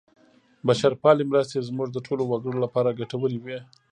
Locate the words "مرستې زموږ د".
1.31-1.97